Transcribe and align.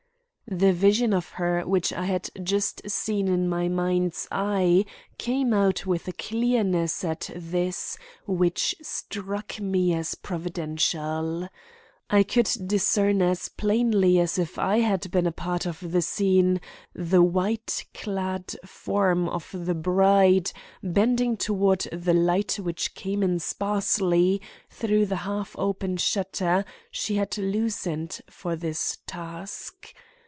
The 0.51 0.73
vision 0.73 1.13
of 1.13 1.29
her 1.39 1.61
which 1.65 1.93
I 1.93 2.03
had 2.07 2.29
just 2.43 2.81
seen 2.89 3.29
in 3.29 3.47
my 3.47 3.69
mind's 3.69 4.27
eye 4.29 4.83
came 5.17 5.53
out 5.53 5.85
with 5.85 6.09
a 6.09 6.11
clearness 6.11 7.05
at 7.05 7.29
this, 7.33 7.97
which 8.27 8.75
struck 8.81 9.61
me 9.61 9.93
as 9.93 10.13
providential. 10.15 11.47
I 12.09 12.23
could 12.23 12.51
discern 12.65 13.21
as 13.21 13.47
plainly 13.47 14.19
as 14.19 14.37
if 14.37 14.59
I 14.59 14.79
had 14.79 15.09
been 15.09 15.25
a 15.25 15.31
part 15.31 15.65
of 15.65 15.93
the 15.93 16.01
scene 16.01 16.59
the 16.93 17.23
white 17.23 17.85
clad 17.93 18.53
form 18.65 19.29
of 19.29 19.47
the 19.53 19.75
bride 19.75 20.51
bending 20.83 21.37
toward 21.37 21.87
the 21.93 22.13
light 22.13 22.55
which 22.55 22.93
came 22.93 23.23
in 23.23 23.39
sparsely 23.39 24.41
through 24.69 25.05
the 25.05 25.15
half 25.23 25.55
open 25.57 25.95
shutter 25.95 26.65
she 26.91 27.15
had 27.15 27.37
loosened 27.37 28.19
for 28.29 28.57
this 28.57 28.97
task. 29.07 29.93